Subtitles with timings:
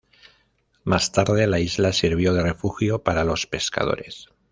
[0.83, 4.29] Más tarde, la isla sirvió de refugio para los pescadores.